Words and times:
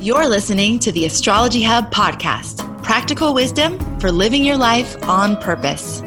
You're 0.00 0.28
listening 0.28 0.78
to 0.78 0.92
the 0.92 1.04
Astrology 1.04 1.62
Hub 1.62 1.92
podcast 1.92 2.66
practical 2.82 3.34
wisdom 3.34 3.78
for 4.00 4.10
living 4.10 4.42
your 4.42 4.56
life 4.56 4.96
on 5.06 5.36
purpose. 5.36 6.00